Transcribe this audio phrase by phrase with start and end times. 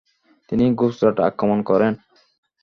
[0.49, 1.93] তিনি গুজরাট আক্রমণ করেন।